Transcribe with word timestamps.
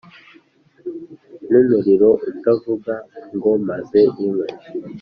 n’umuriro 1.51 2.09
utavuga 2.31 2.93
ngo 3.35 3.49
‘mpaze 3.65 3.99
inkwi’ 4.25 4.49